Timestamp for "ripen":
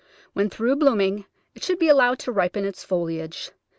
2.31-2.65